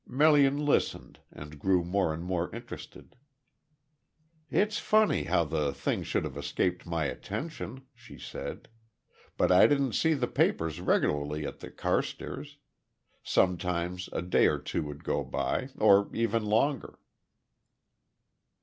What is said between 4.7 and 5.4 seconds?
funny